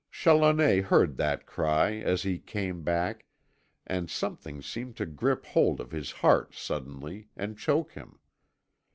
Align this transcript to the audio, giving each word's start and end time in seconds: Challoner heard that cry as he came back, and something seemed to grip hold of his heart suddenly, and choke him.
Challoner 0.09 0.81
heard 0.81 1.17
that 1.17 1.45
cry 1.45 1.93
as 1.97 2.23
he 2.23 2.39
came 2.39 2.81
back, 2.81 3.27
and 3.85 4.09
something 4.09 4.59
seemed 4.63 4.95
to 4.97 5.05
grip 5.05 5.45
hold 5.45 5.79
of 5.79 5.91
his 5.91 6.09
heart 6.09 6.55
suddenly, 6.55 7.27
and 7.37 7.55
choke 7.55 7.91
him. 7.91 8.17